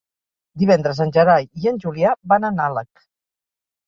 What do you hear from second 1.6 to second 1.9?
i en